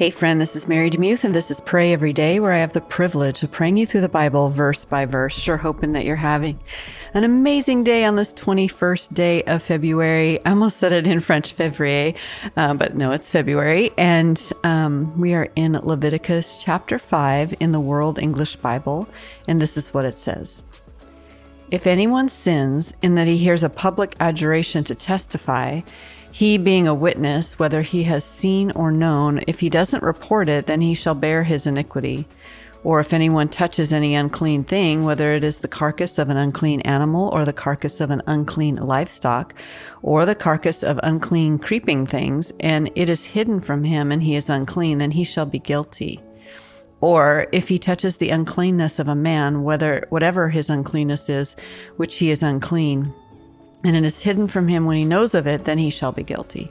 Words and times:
Hey, 0.00 0.08
friend, 0.08 0.40
this 0.40 0.56
is 0.56 0.66
Mary 0.66 0.88
DeMuth, 0.88 1.24
and 1.24 1.34
this 1.34 1.50
is 1.50 1.60
Pray 1.60 1.92
Every 1.92 2.14
Day, 2.14 2.40
where 2.40 2.54
I 2.54 2.60
have 2.60 2.72
the 2.72 2.80
privilege 2.80 3.42
of 3.42 3.50
praying 3.50 3.76
you 3.76 3.84
through 3.84 4.00
the 4.00 4.08
Bible 4.08 4.48
verse 4.48 4.86
by 4.86 5.04
verse. 5.04 5.34
Sure 5.34 5.58
hoping 5.58 5.92
that 5.92 6.06
you're 6.06 6.16
having 6.16 6.58
an 7.12 7.22
amazing 7.22 7.84
day 7.84 8.06
on 8.06 8.16
this 8.16 8.32
21st 8.32 9.12
day 9.12 9.42
of 9.42 9.62
February. 9.62 10.42
I 10.46 10.52
almost 10.52 10.78
said 10.78 10.92
it 10.92 11.06
in 11.06 11.20
French, 11.20 11.54
Février, 11.54 12.16
uh, 12.56 12.72
but 12.72 12.96
no, 12.96 13.10
it's 13.10 13.28
February. 13.28 13.90
And 13.98 14.42
um, 14.64 15.20
we 15.20 15.34
are 15.34 15.50
in 15.54 15.74
Leviticus 15.74 16.56
chapter 16.64 16.98
5 16.98 17.56
in 17.60 17.72
the 17.72 17.78
World 17.80 18.18
English 18.18 18.56
Bible, 18.56 19.06
and 19.46 19.60
this 19.60 19.76
is 19.76 19.92
what 19.92 20.06
it 20.06 20.16
says. 20.16 20.62
If 21.70 21.86
anyone 21.86 22.30
sins 22.30 22.94
in 23.02 23.16
that 23.16 23.26
he 23.26 23.36
hears 23.36 23.62
a 23.62 23.68
public 23.68 24.16
adjuration 24.18 24.82
to 24.84 24.94
testify, 24.94 25.82
he 26.32 26.58
being 26.58 26.86
a 26.86 26.94
witness, 26.94 27.58
whether 27.58 27.82
he 27.82 28.04
has 28.04 28.24
seen 28.24 28.70
or 28.72 28.92
known, 28.92 29.40
if 29.46 29.60
he 29.60 29.68
doesn't 29.68 30.02
report 30.02 30.48
it, 30.48 30.66
then 30.66 30.80
he 30.80 30.94
shall 30.94 31.14
bear 31.14 31.44
his 31.44 31.66
iniquity. 31.66 32.26
Or 32.82 32.98
if 32.98 33.12
anyone 33.12 33.48
touches 33.48 33.92
any 33.92 34.14
unclean 34.14 34.64
thing, 34.64 35.04
whether 35.04 35.32
it 35.32 35.44
is 35.44 35.58
the 35.58 35.68
carcass 35.68 36.18
of 36.18 36.30
an 36.30 36.38
unclean 36.38 36.80
animal, 36.82 37.28
or 37.28 37.44
the 37.44 37.52
carcass 37.52 38.00
of 38.00 38.10
an 38.10 38.22
unclean 38.26 38.76
livestock, 38.76 39.54
or 40.02 40.24
the 40.24 40.34
carcass 40.34 40.82
of 40.82 40.98
unclean 41.02 41.58
creeping 41.58 42.06
things, 42.06 42.52
and 42.58 42.90
it 42.94 43.10
is 43.10 43.26
hidden 43.26 43.60
from 43.60 43.84
him 43.84 44.10
and 44.10 44.22
he 44.22 44.34
is 44.34 44.48
unclean, 44.48 44.98
then 44.98 45.10
he 45.10 45.24
shall 45.24 45.46
be 45.46 45.58
guilty. 45.58 46.22
Or 47.02 47.46
if 47.52 47.68
he 47.68 47.78
touches 47.78 48.16
the 48.16 48.30
uncleanness 48.30 48.98
of 48.98 49.08
a 49.08 49.14
man, 49.14 49.62
whether 49.62 50.06
whatever 50.10 50.50
his 50.50 50.70
uncleanness 50.70 51.28
is, 51.28 51.56
which 51.96 52.18
he 52.18 52.30
is 52.30 52.42
unclean, 52.42 53.12
and 53.82 53.96
it 53.96 54.04
is 54.04 54.20
hidden 54.20 54.46
from 54.46 54.68
him 54.68 54.84
when 54.84 54.96
he 54.96 55.04
knows 55.04 55.34
of 55.34 55.46
it, 55.46 55.64
then 55.64 55.78
he 55.78 55.90
shall 55.90 56.12
be 56.12 56.22
guilty. 56.22 56.70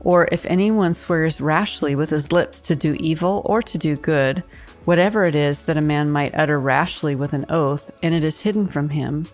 Or 0.00 0.28
if 0.30 0.44
anyone 0.46 0.94
swears 0.94 1.40
rashly 1.40 1.94
with 1.94 2.10
his 2.10 2.32
lips 2.32 2.60
to 2.62 2.76
do 2.76 2.96
evil 3.00 3.42
or 3.44 3.62
to 3.62 3.78
do 3.78 3.96
good, 3.96 4.42
whatever 4.84 5.24
it 5.24 5.34
is 5.34 5.62
that 5.62 5.76
a 5.76 5.82
man 5.82 6.10
might 6.10 6.34
utter 6.34 6.58
rashly 6.58 7.14
with 7.14 7.32
an 7.32 7.46
oath, 7.48 7.90
and 8.02 8.14
it 8.14 8.24
is 8.24 8.42
hidden 8.42 8.66
from 8.66 8.90
him, 8.90 9.26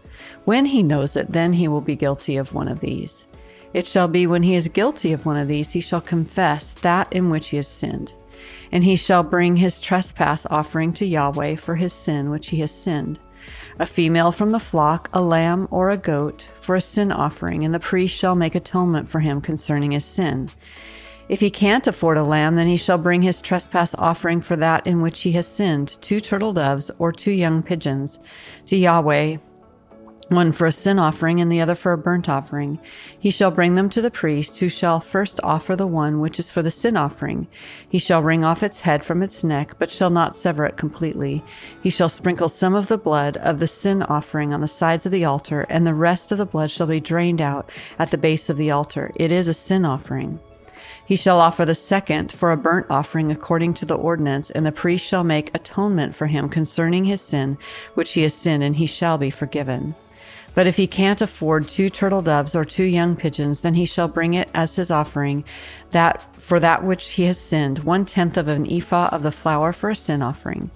when 0.45 0.67
he 0.67 0.83
knows 0.83 1.17
it, 1.17 1.33
then 1.33 1.55
he 1.55 1.69
will 1.69 1.81
be 1.81 1.97
guilty 1.97 2.37
of 2.37 2.55
one 2.55 2.69
of 2.69 2.81
these. 2.81 3.27
It 3.73 3.87
shall 3.87 4.09
be 4.09 4.27
when 4.27 4.43
he 4.43 4.55
is 4.55 4.69
guilty 4.69 5.13
of 5.13 5.27
one 5.27 5.37
of 5.37 5.49
these, 5.49 5.73
he 5.73 5.81
shall 5.81 6.01
confess 6.01 6.73
that 6.75 7.13
in 7.13 7.31
which 7.31 7.49
he 7.49 7.57
has 7.57 7.69
sinned. 7.69 8.13
And 8.71 8.85
he 8.85 8.97
shall 8.97 9.23
bring 9.23 9.57
his 9.57 9.81
trespass 9.81 10.47
offering 10.47 10.93
to 10.95 11.07
Yahweh 11.07 11.57
for 11.57 11.75
his 11.75 11.93
sin 11.93 12.31
which 12.31 12.49
he 12.49 12.61
has 12.61 12.71
sinned 12.71 13.19
a 13.79 13.87
female 13.87 14.33
from 14.33 14.53
the 14.53 14.61
flock, 14.61 15.09
a 15.13 15.21
lamb 15.21 15.69
or 15.71 15.91
a 15.91 15.97
goat, 15.97 16.49
for 16.61 16.75
a 16.75 16.81
sin 16.81 17.13
offering, 17.13 17.65
and 17.65 17.75
the 17.75 17.81
priest 17.81 18.17
shall 18.17 18.35
make 18.35 18.55
atonement 18.55 19.09
for 19.09 19.21
him 19.21 19.41
concerning 19.41 19.93
his 19.93 20.05
sin. 20.05 20.49
If 21.29 21.41
he 21.41 21.51
can't 21.51 21.87
afford 21.87 22.19
a 22.19 22.23
lamb, 22.23 22.55
then 22.55 22.69
he 22.69 22.77
shall 22.77 22.99
bring 22.99 23.23
his 23.23 23.41
trespass 23.41 23.95
offering 23.95 24.41
for 24.41 24.57
that 24.57 24.87
in 24.87 25.03
which 25.03 25.23
he 25.23 25.33
has 25.33 25.47
sinned, 25.47 25.99
two 26.01 26.21
turtle 26.21 26.53
doves 26.53 26.91
or 26.99 27.11
two 27.11 27.33
young 27.33 27.63
pigeons, 27.63 28.19
to 28.67 28.77
Yahweh 28.77 29.39
one 30.29 30.51
for 30.51 30.67
a 30.67 30.73
sin 30.73 30.99
offering 30.99 31.41
and 31.41 31.51
the 31.51 31.61
other 31.61 31.75
for 31.75 31.93
a 31.93 31.99
burnt 31.99 32.29
offering. 32.29 32.81
He 33.19 33.31
shall 33.31 33.51
bring 33.51 33.77
them 33.77 33.89
to 33.91 34.03
the 34.03 34.11
priest, 34.11 34.59
who 34.59 34.69
shall 34.69 34.99
first 34.99 35.39
offer 35.45 35.77
the 35.77 35.87
one 35.87 36.21
which 36.21 36.39
is 36.39 36.51
for 36.51 36.63
the 36.63 36.71
sin 36.71 36.97
offering. 36.97 37.47
He 37.89 37.99
shall 37.99 38.23
wring 38.23 38.45
off 38.45 38.63
its 38.63 38.81
head 38.81 39.05
from 39.05 39.23
its 39.23 39.45
neck, 39.45 39.77
but 39.79 39.93
shall 39.93 40.11
not 40.11 40.35
sever 40.35 40.67
it 40.67 40.77
completely. 40.77 41.45
He 41.81 41.91
shall 41.91 42.09
sprinkle 42.09 42.49
some 42.49 42.75
of 42.75 42.89
the 42.89 42.99
blood 42.99 43.37
of 43.37 43.61
the 43.61 43.69
sin 43.69 44.03
offering 44.03 44.53
on 44.53 44.61
the 44.61 44.69
sides 44.69 45.07
of 45.07 45.13
the 45.13 45.25
altar, 45.25 45.67
and 45.69 45.87
the 45.87 45.95
rest 45.95 46.33
of 46.33 46.39
the 46.39 46.47
blood 46.47 46.71
shall 46.71 46.89
be 46.89 47.01
drained 47.01 47.41
out 47.41 47.71
at 47.99 48.11
the 48.11 48.19
base 48.19 48.49
of 48.49 48.57
the 48.57 48.71
altar. 48.71 49.13
It 49.15 49.31
is 49.31 49.47
a 49.47 49.55
sin 49.55 49.85
offering. 49.85 50.41
He 51.07 51.15
shall 51.15 51.39
offer 51.39 51.65
the 51.65 51.77
second 51.77 52.33
for 52.33 52.51
a 52.51 52.57
burnt 52.57 52.87
offering 52.91 53.31
according 53.31 53.75
to 53.75 53.87
the 53.87 53.97
ordinance, 53.97 54.51
and 54.51 54.67
the 54.67 54.73
priest 54.73 55.07
shall 55.07 55.23
make 55.23 55.55
atonement 55.55 56.17
for 56.17 56.27
him 56.27 56.49
concerning 56.49 57.05
his 57.05 57.21
sin 57.21 57.59
which 57.95 58.15
he 58.15 58.23
has 58.23 58.35
sinned, 58.35 58.65
and 58.65 58.75
he 58.75 58.87
shall 58.87 59.17
be 59.17 59.31
forgiven. 59.31 59.95
But 60.57 60.67
if 60.67 60.79
he 60.79 60.87
can't 60.87 61.21
afford 61.21 61.69
two 61.69 61.91
turtle 61.91 62.23
doves 62.23 62.55
or 62.55 62.65
two 62.65 62.85
young 62.85 63.15
pigeons, 63.15 63.61
then 63.61 63.75
he 63.75 63.85
shall 63.85 64.09
bring 64.09 64.33
it 64.33 64.49
as 64.55 64.77
his 64.77 64.91
offering, 64.91 65.45
that 65.91 66.27
for 66.41 66.59
that 66.61 66.83
which 66.83 67.11
he 67.11 67.25
has 67.25 67.39
sinned, 67.39 67.81
one 67.81 68.07
tenth 68.07 68.39
of 68.39 68.49
an 68.49 68.67
ephah 68.73 69.11
of 69.13 69.23
the 69.23 69.31
flour 69.31 69.75
for 69.75 69.91
a 69.91 69.95
sin 69.95 70.23
offering. 70.23 70.71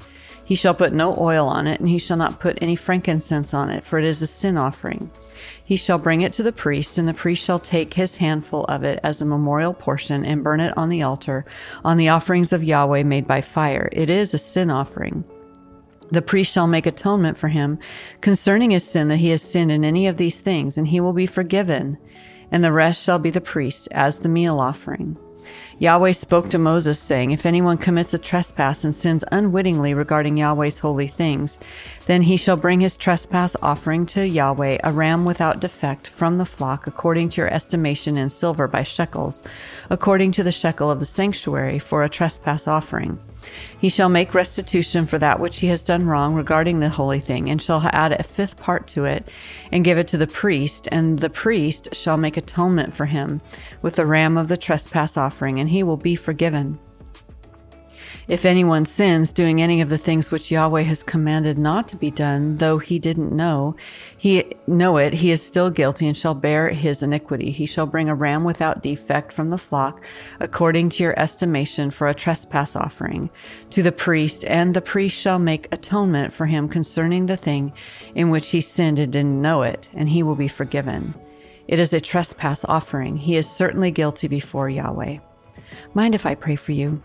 He 0.44 0.54
shall 0.54 0.74
put 0.74 0.92
no 0.92 1.16
oil 1.18 1.48
on 1.48 1.66
it, 1.66 1.80
and 1.80 1.88
he 1.88 1.98
shall 1.98 2.18
not 2.18 2.40
put 2.40 2.58
any 2.60 2.76
frankincense 2.76 3.54
on 3.54 3.70
it, 3.70 3.82
for 3.82 3.98
it 3.98 4.04
is 4.04 4.20
a 4.20 4.26
sin 4.26 4.58
offering. 4.58 5.10
He 5.64 5.76
shall 5.76 5.96
bring 5.96 6.20
it 6.20 6.34
to 6.34 6.42
the 6.42 6.52
priest, 6.52 6.98
and 6.98 7.08
the 7.08 7.14
priest 7.14 7.42
shall 7.42 7.58
take 7.58 7.94
his 7.94 8.16
handful 8.16 8.64
of 8.64 8.84
it 8.84 9.00
as 9.02 9.22
a 9.22 9.24
memorial 9.24 9.72
portion 9.72 10.26
and 10.26 10.44
burn 10.44 10.60
it 10.60 10.76
on 10.76 10.90
the 10.90 11.00
altar, 11.00 11.46
on 11.86 11.96
the 11.96 12.10
offerings 12.10 12.52
of 12.52 12.62
Yahweh 12.62 13.04
made 13.04 13.26
by 13.26 13.40
fire. 13.40 13.88
It 13.92 14.10
is 14.10 14.34
a 14.34 14.38
sin 14.38 14.68
offering. 14.68 15.24
The 16.10 16.22
priest 16.22 16.52
shall 16.52 16.66
make 16.66 16.86
atonement 16.86 17.38
for 17.38 17.48
him 17.48 17.78
concerning 18.20 18.70
his 18.70 18.84
sin 18.84 19.08
that 19.08 19.18
he 19.18 19.30
has 19.30 19.42
sinned 19.42 19.70
in 19.70 19.84
any 19.84 20.06
of 20.06 20.16
these 20.16 20.40
things, 20.40 20.76
and 20.76 20.88
he 20.88 21.00
will 21.00 21.12
be 21.12 21.26
forgiven, 21.26 21.98
and 22.50 22.64
the 22.64 22.72
rest 22.72 23.02
shall 23.02 23.18
be 23.18 23.30
the 23.30 23.40
priest 23.40 23.88
as 23.92 24.18
the 24.18 24.28
meal 24.28 24.58
offering. 24.58 25.16
Yahweh 25.78 26.12
spoke 26.12 26.50
to 26.50 26.58
Moses, 26.58 26.98
saying, 26.98 27.30
If 27.30 27.46
anyone 27.46 27.78
commits 27.78 28.12
a 28.12 28.18
trespass 28.18 28.84
and 28.84 28.94
sins 28.94 29.24
unwittingly 29.32 29.94
regarding 29.94 30.36
Yahweh's 30.36 30.80
holy 30.80 31.08
things, 31.08 31.58
then 32.06 32.22
he 32.22 32.36
shall 32.36 32.56
bring 32.56 32.80
his 32.80 32.96
trespass 32.96 33.56
offering 33.62 34.04
to 34.06 34.26
Yahweh, 34.26 34.78
a 34.84 34.92
ram 34.92 35.24
without 35.24 35.60
defect 35.60 36.08
from 36.08 36.36
the 36.36 36.44
flock, 36.44 36.86
according 36.86 37.30
to 37.30 37.40
your 37.40 37.52
estimation 37.52 38.18
in 38.18 38.28
silver 38.28 38.68
by 38.68 38.82
shekels, 38.82 39.42
according 39.88 40.32
to 40.32 40.42
the 40.42 40.52
shekel 40.52 40.90
of 40.90 41.00
the 41.00 41.06
sanctuary, 41.06 41.78
for 41.78 42.02
a 42.02 42.08
trespass 42.10 42.68
offering. 42.68 43.18
He 43.78 43.88
shall 43.88 44.08
make 44.08 44.34
restitution 44.34 45.06
for 45.06 45.18
that 45.18 45.40
which 45.40 45.60
he 45.60 45.68
has 45.68 45.82
done 45.82 46.06
wrong 46.06 46.34
regarding 46.34 46.80
the 46.80 46.90
holy 46.90 47.20
thing, 47.20 47.48
and 47.48 47.60
shall 47.60 47.80
add 47.92 48.12
a 48.12 48.22
fifth 48.22 48.56
part 48.56 48.86
to 48.88 49.04
it, 49.04 49.28
and 49.72 49.84
give 49.84 49.98
it 49.98 50.08
to 50.08 50.18
the 50.18 50.26
priest, 50.26 50.88
and 50.92 51.18
the 51.18 51.30
priest 51.30 51.94
shall 51.94 52.16
make 52.16 52.36
atonement 52.36 52.94
for 52.94 53.06
him 53.06 53.40
with 53.82 53.96
the 53.96 54.06
ram 54.06 54.36
of 54.36 54.48
the 54.48 54.56
trespass 54.56 55.16
offering, 55.16 55.58
and 55.58 55.70
he 55.70 55.82
will 55.82 55.96
be 55.96 56.14
forgiven. 56.14 56.78
If 58.28 58.44
anyone 58.44 58.84
sins 58.84 59.32
doing 59.32 59.60
any 59.60 59.80
of 59.80 59.88
the 59.88 59.98
things 59.98 60.30
which 60.30 60.52
Yahweh 60.52 60.82
has 60.82 61.02
commanded 61.02 61.58
not 61.58 61.88
to 61.88 61.96
be 61.96 62.12
done, 62.12 62.56
though 62.56 62.78
he 62.78 63.00
didn't 63.00 63.32
know, 63.32 63.74
he 64.16 64.49
know 64.66 64.96
it, 64.96 65.14
he 65.14 65.30
is 65.30 65.42
still 65.42 65.70
guilty 65.70 66.06
and 66.06 66.16
shall 66.16 66.34
bear 66.34 66.70
his 66.70 67.02
iniquity. 67.02 67.50
He 67.50 67.66
shall 67.66 67.86
bring 67.86 68.08
a 68.08 68.14
ram 68.14 68.44
without 68.44 68.82
defect 68.82 69.32
from 69.32 69.50
the 69.50 69.58
flock, 69.58 70.02
according 70.38 70.90
to 70.90 71.02
your 71.02 71.18
estimation 71.18 71.90
for 71.90 72.08
a 72.08 72.14
trespass 72.14 72.76
offering, 72.76 73.30
to 73.70 73.82
the 73.82 73.92
priest, 73.92 74.44
and 74.44 74.74
the 74.74 74.80
priest 74.80 75.20
shall 75.20 75.38
make 75.38 75.72
atonement 75.72 76.32
for 76.32 76.46
him 76.46 76.68
concerning 76.68 77.26
the 77.26 77.36
thing 77.36 77.72
in 78.14 78.30
which 78.30 78.50
he 78.50 78.60
sinned 78.60 78.98
and 78.98 79.12
didn't 79.12 79.42
know 79.42 79.62
it, 79.62 79.88
and 79.92 80.08
he 80.08 80.22
will 80.22 80.36
be 80.36 80.48
forgiven. 80.48 81.14
It 81.66 81.78
is 81.78 81.92
a 81.92 82.00
trespass 82.00 82.64
offering. 82.64 83.16
He 83.16 83.36
is 83.36 83.48
certainly 83.48 83.90
guilty 83.90 84.28
before 84.28 84.68
Yahweh. 84.68 85.18
Mind 85.94 86.14
if 86.14 86.26
I 86.26 86.34
pray 86.34 86.56
for 86.56 86.72
you? 86.72 87.02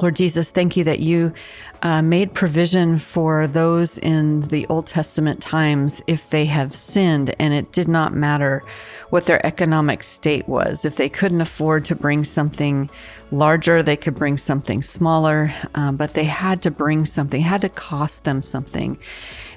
Lord 0.00 0.16
Jesus, 0.16 0.50
thank 0.50 0.76
you 0.76 0.84
that 0.84 1.00
you 1.00 1.34
uh, 1.82 2.00
made 2.00 2.32
provision 2.32 2.98
for 2.98 3.46
those 3.46 3.98
in 3.98 4.42
the 4.42 4.66
Old 4.68 4.86
Testament 4.86 5.42
times 5.42 6.00
if 6.06 6.30
they 6.30 6.46
have 6.46 6.74
sinned 6.74 7.34
and 7.38 7.52
it 7.52 7.72
did 7.72 7.88
not 7.88 8.14
matter 8.14 8.62
what 9.10 9.26
their 9.26 9.44
economic 9.44 10.02
state 10.02 10.48
was. 10.48 10.86
If 10.86 10.96
they 10.96 11.10
couldn't 11.10 11.42
afford 11.42 11.84
to 11.86 11.94
bring 11.94 12.24
something 12.24 12.88
larger, 13.30 13.82
they 13.82 13.96
could 13.96 14.14
bring 14.14 14.38
something 14.38 14.82
smaller, 14.82 15.52
um, 15.74 15.96
but 15.96 16.14
they 16.14 16.24
had 16.24 16.62
to 16.62 16.70
bring 16.70 17.04
something, 17.04 17.42
had 17.42 17.60
to 17.60 17.68
cost 17.68 18.24
them 18.24 18.42
something. 18.42 18.98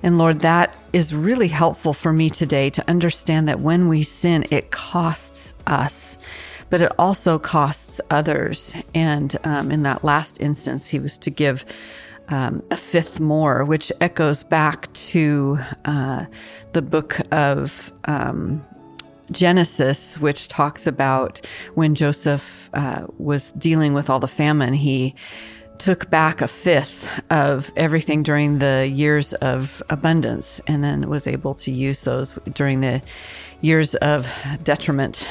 And 0.04 0.18
Lord, 0.18 0.42
that 0.42 0.76
is 0.92 1.16
really 1.16 1.48
helpful 1.48 1.94
for 1.94 2.12
me 2.12 2.30
today 2.30 2.70
to 2.72 2.90
understand 2.90 3.48
that 3.48 3.62
when 3.62 3.88
we 3.88 4.04
sin, 4.04 4.46
it 4.52 4.72
costs 4.72 5.54
us 5.66 6.18
but 6.70 6.82
it 6.82 6.92
also 6.98 7.40
costs 7.40 8.02
others. 8.10 8.74
And 8.94 9.36
um, 9.44 9.72
in 9.72 9.84
that 9.84 10.04
last 10.04 10.40
instance, 10.42 10.88
he 10.88 11.00
was 11.00 11.18
to 11.20 11.30
give 11.30 11.66
um, 12.28 12.64
a 12.72 12.78
fifth 12.78 13.20
more, 13.20 13.64
which 13.64 13.92
echoes 14.02 14.44
back 14.44 14.92
to 14.94 15.60
uh, 15.86 16.26
the 16.74 16.82
book 16.82 17.20
of 17.32 17.92
um, 18.06 18.66
Genesis, 19.32 20.18
which 20.20 20.48
talks 20.48 20.88
about 20.88 21.42
when 21.76 21.96
Joseph 21.96 22.70
uh, 22.74 23.06
was 23.18 23.52
dealing 23.52 23.94
with 23.94 24.10
all 24.10 24.20
the 24.20 24.28
famine, 24.28 24.74
he 24.74 25.16
took 25.78 26.10
back 26.10 26.42
a 26.42 26.48
fifth 26.48 27.22
of 27.30 27.72
everything 27.76 28.24
during 28.24 28.60
the 28.60 28.88
years 28.88 29.34
of 29.34 29.82
abundance 29.90 30.62
and 30.68 30.84
then 30.84 31.10
was 31.10 31.28
able 31.28 31.54
to 31.56 31.72
use 31.72 32.04
those 32.04 32.34
during 32.54 32.82
the 32.82 33.02
years 33.62 33.96
of 33.96 34.28
detriment. 34.64 35.30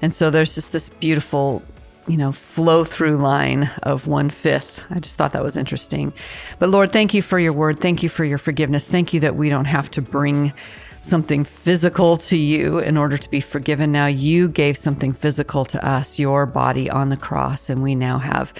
And 0.00 0.12
so 0.12 0.30
there's 0.30 0.54
just 0.54 0.72
this 0.72 0.88
beautiful, 0.88 1.62
you 2.06 2.16
know, 2.16 2.32
flow 2.32 2.84
through 2.84 3.16
line 3.16 3.70
of 3.82 4.06
one 4.06 4.30
fifth. 4.30 4.80
I 4.90 4.98
just 4.98 5.16
thought 5.16 5.32
that 5.32 5.42
was 5.42 5.56
interesting. 5.56 6.12
But 6.58 6.70
Lord, 6.70 6.92
thank 6.92 7.14
you 7.14 7.22
for 7.22 7.38
your 7.38 7.52
word. 7.52 7.80
Thank 7.80 8.02
you 8.02 8.08
for 8.08 8.24
your 8.24 8.38
forgiveness. 8.38 8.86
Thank 8.86 9.12
you 9.12 9.20
that 9.20 9.36
we 9.36 9.48
don't 9.48 9.66
have 9.66 9.90
to 9.92 10.02
bring 10.02 10.52
something 11.02 11.42
physical 11.42 12.16
to 12.16 12.36
you 12.36 12.78
in 12.78 12.96
order 12.96 13.18
to 13.18 13.28
be 13.28 13.40
forgiven. 13.40 13.92
Now 13.92 14.06
you 14.06 14.48
gave 14.48 14.78
something 14.78 15.12
physical 15.12 15.64
to 15.66 15.84
us, 15.86 16.18
your 16.18 16.46
body 16.46 16.88
on 16.88 17.08
the 17.08 17.16
cross, 17.16 17.68
and 17.68 17.82
we 17.82 17.94
now 17.94 18.18
have 18.18 18.50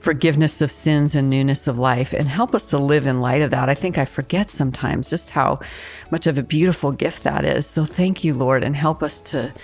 forgiveness 0.00 0.60
of 0.60 0.70
sins 0.70 1.14
and 1.14 1.30
newness 1.30 1.66
of 1.66 1.78
life. 1.78 2.12
And 2.12 2.28
help 2.28 2.54
us 2.54 2.68
to 2.70 2.78
live 2.78 3.06
in 3.06 3.20
light 3.20 3.40
of 3.40 3.50
that. 3.50 3.68
I 3.68 3.74
think 3.74 3.96
I 3.96 4.04
forget 4.04 4.50
sometimes 4.50 5.08
just 5.08 5.30
how 5.30 5.60
much 6.10 6.26
of 6.26 6.36
a 6.36 6.42
beautiful 6.42 6.90
gift 6.90 7.22
that 7.22 7.44
is. 7.44 7.66
So 7.66 7.84
thank 7.84 8.24
you, 8.24 8.34
Lord, 8.34 8.64
and 8.64 8.74
help 8.74 9.02
us 9.02 9.20
to 9.22 9.54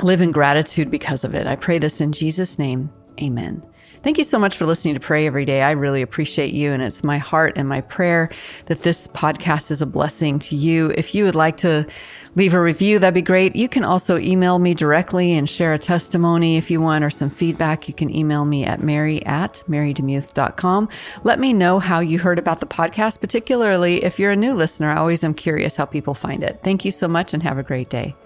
live 0.00 0.20
in 0.20 0.30
gratitude 0.30 0.90
because 0.90 1.24
of 1.24 1.34
it. 1.34 1.46
I 1.46 1.56
pray 1.56 1.78
this 1.78 2.00
in 2.00 2.12
Jesus' 2.12 2.58
name. 2.58 2.90
Amen. 3.20 3.66
Thank 4.08 4.16
you 4.16 4.24
so 4.24 4.38
much 4.38 4.56
for 4.56 4.64
listening 4.64 4.94
to 4.94 5.00
Pray 5.00 5.26
Every 5.26 5.44
Day. 5.44 5.60
I 5.60 5.72
really 5.72 6.00
appreciate 6.00 6.54
you. 6.54 6.72
And 6.72 6.82
it's 6.82 7.04
my 7.04 7.18
heart 7.18 7.52
and 7.56 7.68
my 7.68 7.82
prayer 7.82 8.30
that 8.64 8.82
this 8.82 9.06
podcast 9.06 9.70
is 9.70 9.82
a 9.82 9.86
blessing 9.86 10.38
to 10.38 10.56
you. 10.56 10.94
If 10.96 11.14
you 11.14 11.24
would 11.24 11.34
like 11.34 11.58
to 11.58 11.86
leave 12.34 12.54
a 12.54 12.62
review, 12.62 12.98
that'd 12.98 13.12
be 13.12 13.20
great. 13.20 13.54
You 13.54 13.68
can 13.68 13.84
also 13.84 14.16
email 14.16 14.60
me 14.60 14.72
directly 14.72 15.34
and 15.34 15.46
share 15.46 15.74
a 15.74 15.78
testimony 15.78 16.56
if 16.56 16.70
you 16.70 16.80
want 16.80 17.04
or 17.04 17.10
some 17.10 17.28
feedback. 17.28 17.86
You 17.86 17.92
can 17.92 18.08
email 18.08 18.46
me 18.46 18.64
at 18.64 18.82
mary 18.82 19.22
at 19.26 19.62
marydemuth.com. 19.68 20.88
Let 21.22 21.38
me 21.38 21.52
know 21.52 21.78
how 21.78 22.00
you 22.00 22.18
heard 22.18 22.38
about 22.38 22.60
the 22.60 22.66
podcast, 22.66 23.20
particularly 23.20 24.02
if 24.04 24.18
you're 24.18 24.32
a 24.32 24.36
new 24.36 24.54
listener. 24.54 24.88
I 24.88 24.96
always 24.96 25.22
am 25.22 25.34
curious 25.34 25.76
how 25.76 25.84
people 25.84 26.14
find 26.14 26.42
it. 26.42 26.60
Thank 26.64 26.86
you 26.86 26.92
so 26.92 27.08
much 27.08 27.34
and 27.34 27.42
have 27.42 27.58
a 27.58 27.62
great 27.62 27.90
day. 27.90 28.16